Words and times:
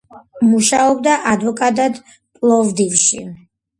მუშაობდა 0.53 1.13
ადვოკატად 1.33 1.99
პლოვდივში. 2.39 3.23